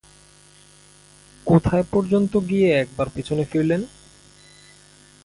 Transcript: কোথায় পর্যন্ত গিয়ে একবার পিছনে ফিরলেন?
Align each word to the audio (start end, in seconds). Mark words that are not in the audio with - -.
কোথায় 1.47 1.85
পর্যন্ত 1.91 2.33
গিয়ে 2.49 2.67
একবার 2.73 3.07
পিছনে 3.09 3.43
ফিরলেন? 3.45 3.81